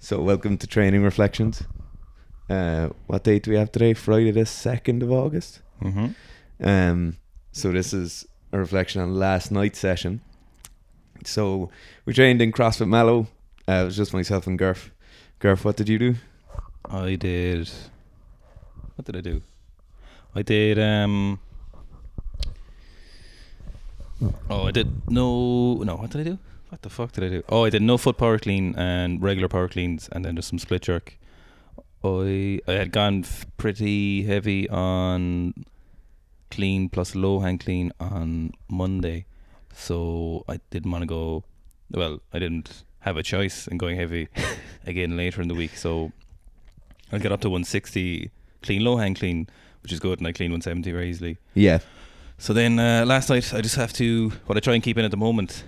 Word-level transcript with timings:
So, 0.00 0.22
welcome 0.22 0.56
to 0.58 0.66
Training 0.68 1.02
Reflections. 1.02 1.64
Uh, 2.48 2.90
what 3.08 3.24
date 3.24 3.42
do 3.42 3.50
we 3.50 3.56
have 3.56 3.72
today? 3.72 3.94
Friday, 3.94 4.30
the 4.30 4.42
2nd 4.42 5.02
of 5.02 5.10
August. 5.10 5.60
Mm-hmm. 5.82 6.06
Um, 6.64 7.16
so, 7.50 7.72
this 7.72 7.92
is 7.92 8.24
a 8.52 8.58
reflection 8.58 9.02
on 9.02 9.16
last 9.16 9.50
night's 9.50 9.80
session. 9.80 10.20
So, 11.24 11.70
we 12.04 12.14
trained 12.14 12.40
in 12.40 12.52
CrossFit 12.52 12.88
Mallow. 12.88 13.26
Uh, 13.68 13.72
it 13.72 13.84
was 13.86 13.96
just 13.96 14.14
myself 14.14 14.46
and 14.46 14.56
Gurf. 14.56 14.90
Gurf, 15.40 15.64
what 15.64 15.76
did 15.76 15.88
you 15.88 15.98
do? 15.98 16.14
I 16.88 17.16
did. 17.16 17.68
What 18.94 19.04
did 19.04 19.16
I 19.16 19.20
do? 19.20 19.42
I 20.32 20.42
did. 20.42 20.78
Um. 20.78 21.40
Oh, 24.48 24.68
I 24.68 24.70
did 24.70 25.10
no. 25.10 25.74
No, 25.82 25.96
what 25.96 26.10
did 26.10 26.20
I 26.20 26.24
do? 26.30 26.38
What 26.68 26.82
the 26.82 26.90
fuck 26.90 27.12
did 27.12 27.24
I 27.24 27.28
do? 27.28 27.42
Oh, 27.48 27.64
I 27.64 27.70
did 27.70 27.82
no 27.82 27.96
foot 27.96 28.18
power 28.18 28.38
clean 28.38 28.74
and 28.76 29.22
regular 29.22 29.48
power 29.48 29.68
cleans, 29.68 30.08
and 30.12 30.24
then 30.24 30.36
just 30.36 30.48
some 30.48 30.58
split 30.58 30.82
jerk. 30.82 31.18
I 32.04 32.60
I 32.68 32.72
had 32.72 32.92
gone 32.92 33.24
f- 33.24 33.46
pretty 33.56 34.24
heavy 34.24 34.68
on 34.68 35.54
clean 36.50 36.88
plus 36.88 37.14
low 37.14 37.40
hang 37.40 37.58
clean 37.58 37.92
on 37.98 38.52
Monday, 38.68 39.24
so 39.72 40.44
I 40.48 40.60
didn't 40.70 40.90
want 40.90 41.02
to 41.02 41.06
go. 41.06 41.44
Well, 41.90 42.20
I 42.34 42.38
didn't 42.38 42.84
have 43.00 43.16
a 43.16 43.22
choice 43.22 43.66
in 43.66 43.78
going 43.78 43.96
heavy 43.96 44.28
again 44.86 45.16
later 45.16 45.40
in 45.40 45.48
the 45.48 45.54
week, 45.54 45.74
so 45.76 46.12
I 47.10 47.18
got 47.18 47.32
up 47.32 47.40
to 47.40 47.48
160 47.48 48.30
clean 48.62 48.84
low 48.84 48.98
hang 48.98 49.14
clean, 49.14 49.48
which 49.82 49.92
is 49.92 50.00
good, 50.00 50.18
and 50.18 50.28
I 50.28 50.32
clean 50.32 50.50
170 50.50 50.92
very 50.92 51.08
easily. 51.08 51.38
Yeah. 51.54 51.78
So 52.36 52.52
then 52.52 52.78
uh, 52.78 53.04
last 53.06 53.30
night 53.30 53.52
I 53.54 53.62
just 53.62 53.76
have 53.76 53.92
to 53.94 54.30
what 54.46 54.56
I 54.58 54.60
try 54.60 54.74
and 54.74 54.82
keep 54.82 54.98
in 54.98 55.04
at 55.04 55.10
the 55.10 55.16
moment 55.16 55.64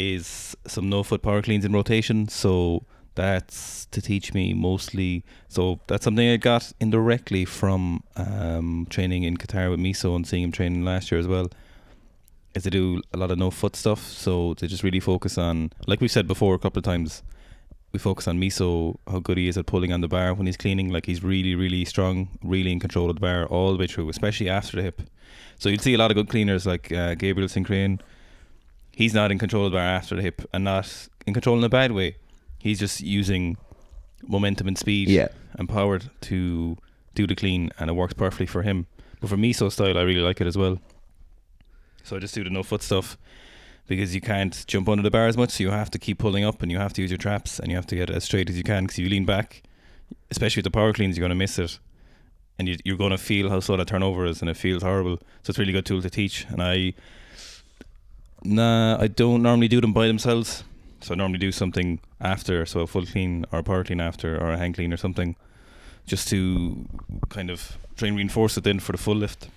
is 0.00 0.56
some 0.66 0.88
no 0.88 1.02
foot 1.02 1.22
power 1.22 1.42
cleans 1.42 1.64
in 1.64 1.72
rotation. 1.72 2.28
So 2.28 2.84
that's 3.14 3.86
to 3.86 4.00
teach 4.00 4.32
me 4.34 4.54
mostly. 4.54 5.24
So 5.48 5.80
that's 5.86 6.04
something 6.04 6.28
I 6.28 6.36
got 6.36 6.72
indirectly 6.80 7.44
from 7.44 8.02
um, 8.16 8.86
training 8.88 9.24
in 9.24 9.36
Qatar 9.36 9.70
with 9.70 9.80
Miso 9.80 10.16
and 10.16 10.26
seeing 10.26 10.44
him 10.44 10.52
training 10.52 10.84
last 10.84 11.10
year 11.10 11.20
as 11.20 11.26
well. 11.26 11.48
Is 12.54 12.64
to 12.64 12.70
do 12.70 13.00
a 13.12 13.16
lot 13.16 13.30
of 13.30 13.38
no 13.38 13.50
foot 13.50 13.76
stuff. 13.76 14.02
So 14.08 14.54
to 14.54 14.66
just 14.66 14.82
really 14.82 15.00
focus 15.00 15.38
on, 15.38 15.70
like 15.86 16.00
we've 16.00 16.10
said 16.10 16.26
before 16.26 16.54
a 16.54 16.58
couple 16.58 16.78
of 16.78 16.84
times, 16.84 17.22
we 17.92 17.98
focus 17.98 18.28
on 18.28 18.40
Miso, 18.40 18.96
how 19.08 19.18
good 19.18 19.38
he 19.38 19.48
is 19.48 19.58
at 19.58 19.66
pulling 19.66 19.92
on 19.92 20.00
the 20.00 20.08
bar 20.08 20.34
when 20.34 20.46
he's 20.46 20.56
cleaning. 20.56 20.90
Like 20.90 21.06
he's 21.06 21.22
really, 21.22 21.54
really 21.54 21.84
strong, 21.84 22.28
really 22.42 22.72
in 22.72 22.80
control 22.80 23.08
of 23.10 23.16
the 23.16 23.20
bar 23.20 23.46
all 23.46 23.72
the 23.72 23.78
way 23.78 23.86
through, 23.86 24.08
especially 24.08 24.48
after 24.48 24.76
the 24.76 24.82
hip. 24.82 25.02
So 25.58 25.68
you'd 25.68 25.80
see 25.80 25.94
a 25.94 25.98
lot 25.98 26.10
of 26.10 26.16
good 26.16 26.28
cleaners 26.28 26.66
like 26.66 26.90
uh, 26.92 27.14
Gabriel 27.14 27.48
Sincraian. 27.48 28.00
He's 29.00 29.14
not 29.14 29.32
in 29.32 29.38
control 29.38 29.64
of 29.66 29.72
the 29.72 29.76
bar 29.78 29.84
after 30.00 30.14
the 30.16 30.20
hip 30.22 30.42
and 30.52 30.62
not 30.64 30.86
in 31.26 31.32
control 31.32 31.56
in 31.58 31.64
a 31.64 31.68
bad 31.70 31.92
way. 31.92 32.16
He's 32.58 32.78
just 32.78 33.00
using 33.00 33.56
momentum 34.26 34.68
and 34.68 34.76
speed 34.76 35.08
Yeah. 35.08 35.28
and 35.54 35.68
power 35.68 35.98
to 35.98 36.76
do 37.14 37.26
the 37.26 37.34
clean, 37.34 37.70
and 37.78 37.88
it 37.88 37.94
works 37.94 38.12
perfectly 38.14 38.46
for 38.46 38.62
him. 38.62 38.86
But 39.20 39.30
for 39.30 39.36
Miso 39.38 39.72
style, 39.72 39.96
I 39.96 40.02
really 40.02 40.20
like 40.20 40.40
it 40.42 40.46
as 40.46 40.56
well. 40.58 40.78
So 42.02 42.16
I 42.16 42.18
just 42.18 42.34
do 42.34 42.44
the 42.44 42.50
no 42.50 42.62
foot 42.62 42.82
stuff 42.82 43.16
because 43.86 44.14
you 44.14 44.20
can't 44.20 44.64
jump 44.66 44.86
under 44.88 45.02
the 45.02 45.10
bar 45.10 45.26
as 45.28 45.36
much. 45.36 45.50
So 45.52 45.62
you 45.64 45.70
have 45.70 45.90
to 45.92 45.98
keep 45.98 46.18
pulling 46.18 46.44
up, 46.44 46.60
and 46.62 46.70
you 46.70 46.78
have 46.78 46.92
to 46.94 47.00
use 47.02 47.10
your 47.10 47.18
traps, 47.18 47.58
and 47.58 47.70
you 47.70 47.76
have 47.76 47.86
to 47.86 47.96
get 47.96 48.10
as 48.10 48.24
straight 48.24 48.50
as 48.50 48.56
you 48.58 48.62
can. 48.62 48.84
Because 48.84 48.98
you 48.98 49.08
lean 49.08 49.24
back, 49.24 49.62
especially 50.30 50.60
with 50.60 50.64
the 50.72 50.76
power 50.78 50.92
cleans, 50.92 51.16
you're 51.16 51.22
going 51.26 51.30
to 51.38 51.44
miss 51.46 51.58
it, 51.58 51.78
and 52.58 52.68
you, 52.68 52.76
you're 52.84 52.98
going 52.98 53.12
to 53.12 53.18
feel 53.18 53.48
how 53.48 53.60
slow 53.60 53.78
that 53.78 53.88
turnover 53.88 54.26
is, 54.26 54.42
and 54.42 54.50
it 54.50 54.58
feels 54.58 54.82
horrible. 54.82 55.16
So 55.42 55.50
it's 55.52 55.58
a 55.58 55.62
really 55.62 55.72
good 55.72 55.86
tool 55.86 56.02
to 56.02 56.10
teach. 56.10 56.44
And 56.50 56.62
I, 56.62 56.92
nah, 58.44 58.96
I 59.00 59.06
don't 59.08 59.42
normally 59.42 59.68
do 59.68 59.80
them 59.80 59.92
by 59.92 60.06
themselves. 60.06 60.64
So 61.02 61.14
I 61.14 61.16
normally 61.16 61.38
do 61.38 61.50
something 61.50 61.98
after, 62.20 62.66
so 62.66 62.80
a 62.80 62.86
full 62.86 63.06
clean 63.06 63.46
or 63.52 63.60
a 63.60 63.62
power 63.62 63.84
clean 63.84 64.00
after, 64.00 64.36
or 64.38 64.52
a 64.52 64.58
hang 64.58 64.74
clean 64.74 64.92
or 64.92 64.98
something, 64.98 65.34
just 66.06 66.28
to 66.28 66.86
kind 67.30 67.48
of 67.50 67.78
try 67.96 68.08
and 68.08 68.16
reinforce 68.18 68.56
it 68.58 68.64
then 68.64 68.80
for 68.80 68.92
the 68.92 68.98
full 68.98 69.14
lift. 69.16 69.48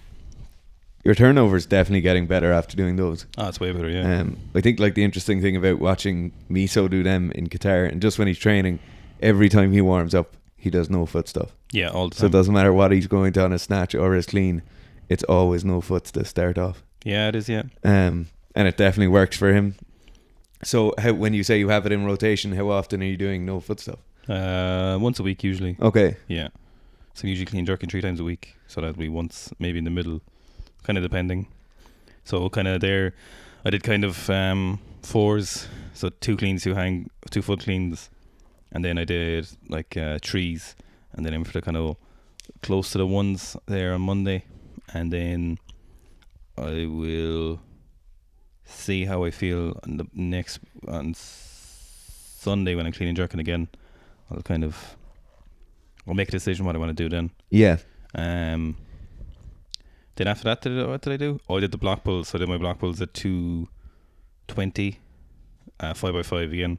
Your 1.04 1.16
turnover 1.16 1.58
is 1.58 1.66
definitely 1.66 2.00
getting 2.00 2.28
better 2.28 2.54
after 2.54 2.78
doing 2.78 2.96
those. 2.96 3.26
Ah, 3.38 3.50
it's 3.50 3.60
way 3.60 3.74
better, 3.74 3.90
yeah. 3.90 4.20
Um, 4.22 4.38
I 4.56 4.62
think 4.62 4.80
like 4.80 4.96
the 4.96 5.04
interesting 5.04 5.42
thing 5.42 5.58
about 5.58 5.80
watching 5.80 6.32
Miso 6.50 6.90
do 6.90 7.04
them 7.04 7.30
in 7.36 7.48
Qatar, 7.50 7.92
and 7.92 8.02
just 8.02 8.18
when 8.18 8.30
he's 8.30 8.40
training, 8.40 8.80
every 9.22 9.50
time 9.50 9.74
he 9.74 9.82
warms 9.82 10.16
up, 10.16 10.38
he 10.56 10.70
does 10.70 10.90
no 10.90 11.06
foot 11.06 11.28
stuff. 11.28 11.52
yeah, 11.74 11.90
all 11.90 12.08
the 12.08 12.16
time. 12.16 12.20
So 12.22 12.26
it 12.28 12.32
doesn't 12.32 12.54
matter 12.54 12.72
what 12.72 12.94
he's 12.94 13.08
going 13.08 13.34
to 13.34 13.44
on 13.44 13.52
his 13.52 13.64
snatch 13.64 13.94
or 13.96 14.14
his 14.14 14.28
clean, 14.28 14.62
it's 15.10 15.24
always 15.26 15.66
no 15.66 15.82
foots 15.82 16.10
to 16.12 16.24
start 16.24 16.58
off. 16.58 16.86
yeah, 17.04 17.28
it 17.28 17.36
is, 17.36 17.50
yeah. 17.50 17.64
Um, 17.84 18.28
and 18.56 18.68
it 18.68 18.78
definitely 18.78 19.08
works 19.08 19.38
for 19.38 19.54
him. 19.54 19.76
So 20.64 20.94
how, 20.98 21.14
when 21.14 21.34
you 21.34 21.44
say 21.44 21.60
you 21.60 21.70
have 21.70 21.86
it 21.86 21.92
in 21.92 22.06
rotation, 22.06 22.54
how 22.54 22.70
often 22.70 23.02
are 23.02 23.06
you 23.06 23.18
doing 23.18 23.46
no 23.46 23.60
foot 23.60 23.80
stuff? 23.80 24.00
Uh, 24.30 24.98
once 25.02 25.20
a 25.20 25.24
week 25.24 25.44
usually. 25.44 25.76
Okay. 25.82 26.16
Yeah. 26.28 26.50
So 27.14 27.28
usually 27.28 27.46
clean 27.46 27.66
jerking 27.66 27.90
three 27.90 28.02
times 28.02 28.20
a 28.20 28.24
week. 28.24 28.56
So 28.68 28.82
that'd 28.82 28.98
be 28.98 29.10
once, 29.10 29.52
maybe 29.60 29.78
in 29.78 29.84
the 29.84 29.92
middle, 29.92 30.22
kind 30.84 30.98
of 30.98 31.04
depending. 31.04 31.48
So 32.24 32.50
kind 32.50 32.68
of 32.68 32.80
there, 32.80 33.14
I 33.66 33.70
did 33.70 33.84
kind 33.84 34.04
of 34.04 34.30
um, 34.30 34.80
fours. 35.02 35.68
So 35.94 36.10
two 36.10 36.38
cleans, 36.38 36.64
two 36.64 36.74
hang, 36.74 37.10
two 37.30 37.42
foot 37.42 37.60
cleans, 37.60 38.10
and 38.72 38.84
then 38.84 38.98
I 38.98 39.04
did 39.04 39.48
like 39.70 39.96
uh, 39.96 40.18
trees, 40.22 40.76
and 41.12 41.26
then 41.26 41.34
in 41.34 41.44
for 41.44 41.52
the 41.52 41.62
kind 41.62 41.78
of 41.78 41.98
close 42.62 42.92
to 42.94 42.98
the 42.98 43.06
ones 43.06 43.56
there 43.68 43.94
on 43.94 44.02
Monday, 44.02 44.46
and 44.94 45.14
then 45.14 45.60
I 46.58 46.88
will 46.88 47.60
see 48.66 49.06
how 49.06 49.24
I 49.24 49.32
feel 49.32 49.80
on 49.84 49.98
the 49.98 50.08
next 50.14 50.60
on 50.88 51.14
Sunday 51.16 52.76
when 52.76 52.86
I'm 52.86 52.92
cleaning 52.92 53.16
jerking 53.16 53.40
again. 53.40 53.68
I'll 54.32 54.42
kind 54.42 54.64
of 54.64 54.96
I'll 56.08 56.14
make 56.14 56.30
a 56.30 56.32
decision 56.32 56.66
what 56.66 56.76
I 56.76 56.80
want 56.80 56.96
to 56.96 57.04
do 57.04 57.10
then. 57.10 57.32
Yeah. 57.50 57.78
Um, 58.16 58.78
then 60.16 60.28
after 60.28 60.44
that, 60.46 60.62
did 60.62 60.80
I, 60.80 60.86
what 60.88 61.02
did 61.02 61.14
I 61.14 61.18
do? 61.18 61.40
Oh, 61.50 61.58
I 61.58 61.62
did 61.62 61.72
the 61.72 61.78
block 61.78 62.04
pulls. 62.04 62.30
So 62.30 62.38
I 62.38 62.40
did 62.40 62.50
my 62.50 62.58
block 62.58 62.80
pulls 62.80 63.02
at 63.02 63.14
two 63.14 63.68
twenty, 64.48 65.00
uh, 65.80 65.94
five 65.94 66.14
by 66.14 66.24
five 66.24 66.52
again. 66.52 66.78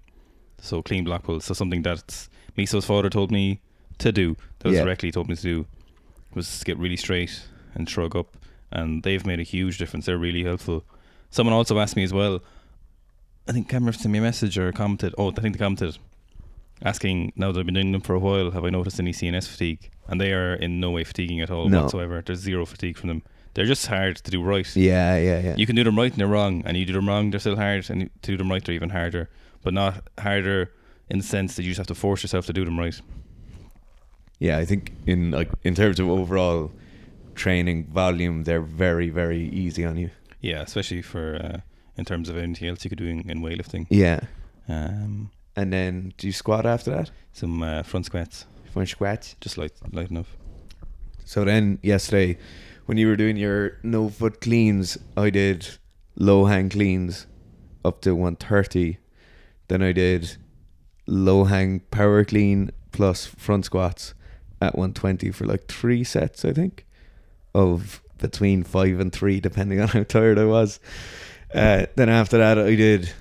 So 0.61 0.83
clean 0.83 1.05
block 1.05 1.25
pulls. 1.25 1.45
So 1.45 1.55
something 1.55 1.83
that 1.83 2.29
Miso's 2.57 2.85
father 2.85 3.11
told 3.11 3.31
me 3.31 3.61
to 3.99 4.13
do. 4.13 4.37
That 4.61 4.69
was 4.69 4.77
Yeah. 4.77 4.85
directly 4.85 5.11
told 5.11 5.29
me 5.29 5.37
to 5.37 5.43
do 5.43 5.67
was 6.35 6.63
get 6.65 6.79
really 6.79 6.97
straight 6.97 7.43
and 7.75 7.89
shrug 7.89 8.15
up. 8.17 8.37
And 8.71 9.03
they've 9.03 9.25
made 9.25 9.41
a 9.41 9.45
huge 9.45 9.79
difference. 9.79 10.07
They're 10.07 10.19
really 10.19 10.43
helpful. 10.45 10.85
Someone 11.35 11.53
also 11.53 11.81
asked 11.81 11.97
me 11.97 12.05
as 12.05 12.13
well. 12.13 12.41
I 13.49 13.51
think 13.53 13.69
Cameron 13.69 13.93
sent 13.93 14.13
me 14.13 14.21
a 14.21 14.23
message 14.23 14.57
or 14.57 14.71
commented. 14.71 15.17
Oh, 15.19 15.33
I 15.33 15.41
think 15.41 15.57
they 15.57 15.59
commented 15.59 15.99
asking 16.85 17.33
now 17.35 17.51
that 17.51 17.59
I've 17.59 17.67
been 17.67 17.75
doing 17.75 17.91
them 17.91 18.03
for 18.03 18.15
a 18.15 18.21
while, 18.21 18.53
have 18.53 18.65
I 18.65 18.71
noticed 18.71 19.01
any 19.01 19.13
CNS 19.13 19.49
fatigue? 19.49 19.91
And 20.07 20.21
they 20.21 20.33
are 20.33 20.55
in 20.55 20.79
no 20.79 20.93
way 20.93 21.03
fatiguing 21.03 21.41
at 21.41 21.51
all 21.51 21.69
No. 21.69 21.83
whatsoever. 21.83 22.23
There's 22.25 22.39
zero 22.39 22.65
fatigue 22.65 22.97
from 22.97 23.09
them. 23.09 23.23
They're 23.55 23.65
just 23.67 23.85
hard 23.89 24.15
to 24.19 24.31
do 24.31 24.41
right. 24.45 24.77
Yeah, 24.77 25.17
yeah, 25.17 25.41
yeah. 25.41 25.57
You 25.57 25.67
can 25.67 25.75
do 25.75 25.83
them 25.83 25.97
right 25.99 26.13
and 26.13 26.21
they're 26.21 26.29
wrong, 26.29 26.63
and 26.67 26.77
you 26.77 26.85
do 26.87 26.93
them 26.93 27.09
wrong, 27.09 27.31
they're 27.31 27.41
still 27.41 27.57
hard, 27.57 27.91
and 27.91 28.11
to 28.23 28.31
do 28.31 28.37
them 28.37 28.49
right, 28.49 28.65
they're 28.65 28.75
even 28.77 28.91
harder. 28.91 29.29
But 29.65 29.75
not 29.75 30.09
harder 30.21 30.71
in 31.11 31.19
the 31.19 31.25
sense 31.25 31.57
that 31.57 31.65
you 31.65 31.71
just 31.71 31.79
have 31.79 31.89
to 31.89 31.97
force 31.97 32.23
yourself 32.23 32.47
to 32.47 32.53
do 32.53 32.65
them 32.65 32.79
right. 32.79 33.01
Yeah, 34.39 34.59
I 34.59 34.65
think 34.65 34.93
in 35.05 35.33
like 35.33 35.51
in 35.65 35.75
terms 35.75 35.99
of 35.99 36.09
overall 36.09 36.71
training 37.35 37.87
volume, 37.87 38.45
they're 38.45 38.61
very, 38.61 39.09
very 39.11 39.49
easy 39.49 39.85
on 39.85 39.97
you. 39.97 40.11
Yeah, 40.45 40.63
especially 40.63 41.03
for 41.03 41.37
uh, 41.37 41.61
in 41.97 42.05
terms 42.05 42.29
of 42.29 42.37
anything 42.37 42.69
else 42.69 42.85
you 42.85 42.91
could 42.91 42.99
do 42.99 43.07
in, 43.07 43.29
in 43.31 43.41
weightlifting. 43.41 43.87
Yeah. 43.91 44.21
Um, 44.69 45.31
And 45.57 45.73
then 45.73 46.13
do 46.19 46.27
you 46.27 46.33
squat 46.33 46.67
after 46.67 46.91
that? 46.91 47.11
some 47.33 47.63
uh, 47.63 47.83
front 47.83 48.07
squats, 48.07 48.47
Front 48.73 48.89
squats. 48.89 49.37
just 49.41 49.57
light, 49.59 49.73
light 49.93 50.11
enough. 50.11 50.37
So 51.25 51.45
then 51.45 51.79
yesterday, 51.83 52.37
when 52.87 52.99
you 52.99 53.09
were 53.09 53.17
doing 53.17 53.37
your 53.37 53.79
no 53.83 54.09
foot 54.11 54.41
cleans, 54.41 54.99
I 55.17 55.31
did 55.31 55.79
low 56.17 56.45
hang 56.47 56.69
cleans 56.71 57.27
up 57.85 58.01
to 58.03 58.15
130. 58.15 58.99
Then 59.69 59.83
I 59.83 59.93
did 59.93 60.37
low 61.07 61.45
hang 61.45 61.81
power 61.91 62.25
clean 62.25 62.71
plus 62.93 63.27
front 63.27 63.65
squats 63.65 64.15
at 64.61 64.75
120 64.77 65.31
for 65.33 65.47
like 65.47 65.67
three 65.69 66.05
sets, 66.05 66.45
I 66.45 66.53
think, 66.53 66.85
of 67.55 68.01
between 68.19 68.63
five 68.63 69.01
and 69.01 69.13
three, 69.13 69.41
depending 69.41 69.81
on 69.81 69.89
how 69.89 70.03
tired 70.03 70.39
I 70.39 70.45
was. 70.45 70.81
Uh, 71.55 71.87
then 71.97 72.09
after 72.09 72.39
that, 72.39 72.59
I 72.59 72.75
did 72.75 73.13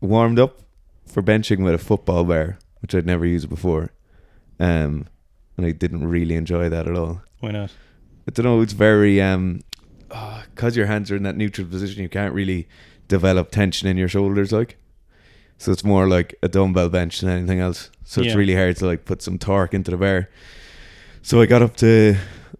warmed 0.00 0.38
up 0.38 0.60
for 1.06 1.22
benching 1.22 1.62
with 1.64 1.74
a 1.74 1.78
football 1.78 2.24
bar, 2.24 2.58
which 2.80 2.94
I'd 2.94 3.06
never 3.06 3.26
used 3.26 3.48
before. 3.48 3.90
Um, 4.58 5.06
and 5.56 5.66
I 5.66 5.72
didn't 5.72 6.06
really 6.06 6.36
enjoy 6.36 6.68
that 6.68 6.86
at 6.86 6.96
all. 6.96 7.22
Why 7.40 7.50
not? 7.50 7.72
I 8.28 8.30
don't 8.32 8.44
know. 8.44 8.60
It's 8.60 8.72
very 8.72 9.20
um, 9.20 9.60
because 10.08 10.76
your 10.76 10.86
hands 10.86 11.10
are 11.10 11.16
in 11.16 11.22
that 11.24 11.36
neutral 11.36 11.66
position, 11.66 12.02
you 12.02 12.08
can't 12.08 12.34
really 12.34 12.68
develop 13.08 13.50
tension 13.50 13.88
in 13.88 13.96
your 13.96 14.08
shoulders, 14.08 14.52
like. 14.52 14.76
So 15.58 15.72
it's 15.72 15.84
more 15.84 16.08
like 16.08 16.34
a 16.42 16.48
dumbbell 16.48 16.88
bench 16.88 17.20
than 17.20 17.28
anything 17.28 17.60
else. 17.60 17.90
So 18.04 18.22
it's 18.22 18.34
really 18.34 18.54
hard 18.54 18.76
to 18.78 18.86
like 18.86 19.04
put 19.04 19.20
some 19.20 19.36
torque 19.38 19.74
into 19.74 19.90
the 19.90 19.98
bar. 19.98 20.30
So 21.20 21.42
I 21.42 21.46
got 21.46 21.60
up 21.60 21.76
to, 21.76 22.16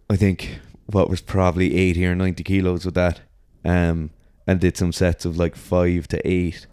I 0.07 0.15
think, 0.15 0.59
what 0.91 1.09
was 1.09 1.21
probably 1.21 1.75
eighty 1.77 2.05
or 2.05 2.15
ninety 2.15 2.43
kilos 2.43 2.85
with 2.85 2.95
that, 2.95 3.21
um, 3.65 4.11
and 4.47 4.59
did 4.59 4.77
some 4.77 4.91
sets 4.91 5.25
of 5.25 5.37
like 5.37 5.55
five 5.55 6.07
to 6.09 6.27
eight, 6.27 6.67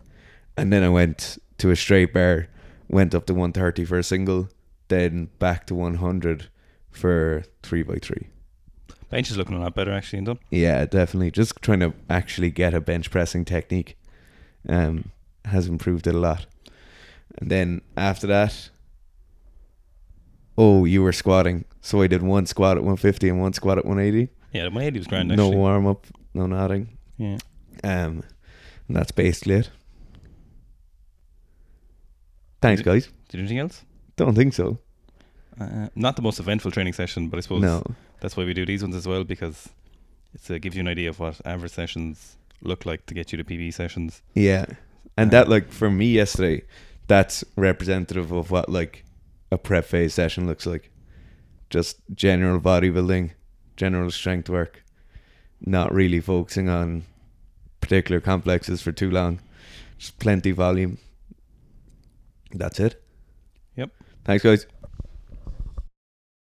and 0.56 0.73
then 0.73 0.82
I 0.82 0.88
went 0.88 1.38
to 1.59 1.70
a 1.70 1.76
straight 1.76 2.12
bar 2.12 2.49
went 2.88 3.15
up 3.15 3.26
to 3.26 3.35
130 3.35 3.85
for 3.85 3.99
a 3.99 4.03
single, 4.03 4.49
then 4.88 5.29
back 5.38 5.67
to 5.67 5.75
100 5.75 6.49
for 6.91 7.44
three 7.62 7.82
by 7.82 7.97
three. 7.97 8.29
Bench 9.11 9.31
is 9.31 9.37
looking 9.37 9.56
a 9.56 9.61
lot 9.61 9.75
better 9.75 9.93
actually, 9.93 10.19
and 10.19 10.26
done. 10.26 10.38
Yeah, 10.50 10.85
definitely. 10.85 11.31
Just 11.31 11.61
trying 11.62 11.81
to 11.81 11.94
actually 12.11 12.50
get 12.50 12.75
a 12.75 12.81
bench 12.81 13.11
pressing 13.11 13.44
technique 13.44 13.97
um, 14.69 15.11
has 15.47 15.67
improved 15.67 16.06
it 16.06 16.14
a 16.14 16.19
lot. 16.19 16.47
And 17.38 17.50
then 17.50 17.81
after 17.97 18.26
that, 18.26 18.71
oh, 20.58 20.84
you 20.84 21.02
were 21.02 21.12
squatting. 21.12 21.64
So 21.81 22.02
I 22.02 22.08
did 22.08 22.22
one 22.22 22.44
squat 22.44 22.76
at 22.76 22.82
150 22.82 23.28
and 23.31 23.40
one 23.40 23.52
squat 23.55 23.78
at 23.78 23.87
180. 23.87 24.31
Yeah, 24.52 24.62
the 24.64 24.70
180 24.70 24.99
was 24.99 25.06
grand 25.06 25.28
no 25.28 25.49
warm 25.49 25.87
up, 25.87 26.06
no 26.34 26.46
nothing. 26.46 26.99
Yeah. 27.16 27.38
Um, 27.84 28.22
and 28.88 28.96
that's 28.96 29.12
basically 29.12 29.55
it. 29.55 29.70
Thanks, 32.60 32.82
guys. 32.82 33.08
Did 33.28 33.38
anything 33.40 33.58
else? 33.58 33.84
Don't 34.16 34.34
think 34.34 34.52
so. 34.52 34.78
Uh, 35.60 35.88
not 35.94 36.16
the 36.16 36.22
most 36.22 36.40
eventful 36.40 36.70
training 36.72 36.93
session, 36.93 37.28
but 37.28 37.37
I 37.38 37.40
suppose 37.40 37.62
No. 37.62 37.82
that's 38.20 38.37
why 38.37 38.44
we 38.44 38.52
do 38.52 38.66
these 38.66 38.82
ones 38.82 38.96
as 38.96 39.06
well 39.06 39.25
because 39.25 39.69
it 40.34 40.50
uh, 40.50 40.58
gives 40.58 40.76
you 40.76 40.81
an 40.81 40.88
idea 40.88 41.08
of 41.08 41.20
what 41.20 41.40
average 41.44 41.72
sessions 41.72 42.37
look 42.62 42.84
like 42.84 43.06
to 43.06 43.14
get 43.14 43.32
you 43.32 43.38
to 43.38 43.44
PB 43.44 43.75
sessions. 43.75 44.22
Yeah. 44.34 44.66
And 45.16 45.31
that, 45.31 45.49
like, 45.49 45.70
for 45.70 45.90
me 45.90 46.06
yesterday, 46.06 46.62
that's 47.06 47.44
representative 47.56 48.32
of 48.32 48.50
what, 48.50 48.69
like, 48.69 49.04
a 49.50 49.59
prep 49.59 49.85
phase 49.85 50.15
session 50.15 50.47
looks 50.47 50.67
like. 50.67 50.91
Just 51.71 51.99
general 52.15 52.61
bodybuilding, 52.61 53.33
general 53.77 54.11
strength 54.11 54.49
work, 54.49 54.83
not 55.61 55.93
really 55.93 56.21
focusing 56.21 56.69
on 56.69 57.05
particular 57.81 58.21
complexes 58.21 58.81
for 58.81 58.93
too 58.93 59.11
long. 59.11 59.41
Just 59.99 60.19
plenty 60.19 60.50
volume. 60.50 60.99
That's 62.53 62.81
it. 62.81 63.03
Yep. 63.77 63.91
Thanks, 64.25 64.45
guys. 64.45 64.67